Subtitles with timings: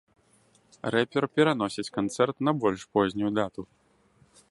[0.95, 3.61] Рэпер пераносіць канцэрт на больш познюю дату.